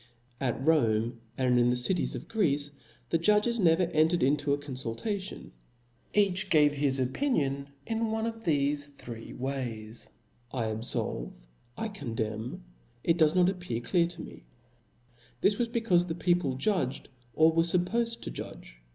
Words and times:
At 0.39 0.59
Rome, 0.65 1.19
and 1.37 1.59
in 1.59 1.69
thecitieS; 1.69 2.15
of 2.15 2.27
Greece, 2.27 2.71
the 3.11 3.19
judges 3.19 3.59
never 3.59 3.83
entered 3.83 4.23
into 4.23 4.51
a 4.51 4.57
conful 4.57 4.95
tation; 4.97 5.51
each 6.15 6.49
gave 6.49 6.73
his 6.73 6.97
opinion 6.97 7.67
one 7.87 8.25
of 8.25 8.41
thefe 8.41 8.95
three 8.97 9.31
ways, 9.33 10.09
labfolve^ 10.51 11.33
I 11.77 11.87
condemn^ 11.89 12.61
it 13.03 13.15
does 13.19 13.35
not 13.35 13.47
appear 13.47 13.79
cUar 13.79 14.09
t'd 14.09 14.17
me 14.17 14.43
*: 14.93 15.41
this 15.41 15.59
was 15.59 15.69
becaufe 15.69 16.07
the 16.07 16.15
people 16.15 16.55
judged, 16.55 17.09
or 17.35 17.51
were 17.51 17.61
fuppofed 17.61 18.21
to 18.21 18.31
judge. 18.31 18.81